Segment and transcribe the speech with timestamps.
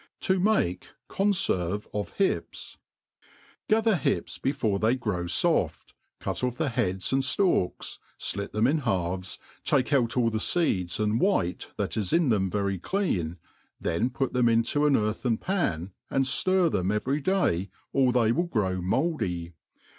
[0.19, 0.53] TV mah
[1.15, 2.77] C^nfirvi 9f Htps.
[3.69, 8.79] GATHER hips before thev grow foft, cut off the heads and ftalks, flit them in
[8.79, 13.37] halves, take out all the feeds and White ihat is in them very clean,
[13.79, 18.47] then put them into an earthen pan, and ftjr them every day, or they will
[18.47, 19.53] grow mouldy.